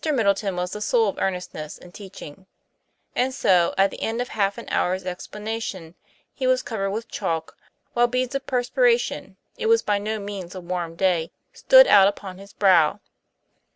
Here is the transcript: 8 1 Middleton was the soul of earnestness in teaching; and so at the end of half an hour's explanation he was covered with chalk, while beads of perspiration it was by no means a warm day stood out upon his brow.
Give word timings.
8 0.03 0.09
1 0.13 0.15
Middleton 0.15 0.55
was 0.55 0.71
the 0.71 0.81
soul 0.81 1.09
of 1.09 1.19
earnestness 1.19 1.77
in 1.77 1.91
teaching; 1.91 2.47
and 3.15 3.31
so 3.35 3.75
at 3.77 3.91
the 3.91 4.01
end 4.01 4.19
of 4.19 4.29
half 4.29 4.57
an 4.57 4.65
hour's 4.69 5.05
explanation 5.05 5.93
he 6.33 6.47
was 6.47 6.63
covered 6.63 6.89
with 6.89 7.07
chalk, 7.07 7.55
while 7.93 8.07
beads 8.07 8.33
of 8.33 8.47
perspiration 8.47 9.37
it 9.59 9.67
was 9.67 9.83
by 9.83 9.99
no 9.99 10.17
means 10.17 10.55
a 10.55 10.59
warm 10.59 10.95
day 10.95 11.31
stood 11.53 11.85
out 11.85 12.07
upon 12.07 12.39
his 12.39 12.51
brow. 12.51 12.99